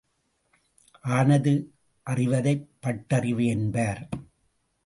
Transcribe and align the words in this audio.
ஆனது 1.01 1.73
அறிவதைப் 2.03 2.67
பட்டறிவு 2.79 3.45
என்பர். 3.45 4.09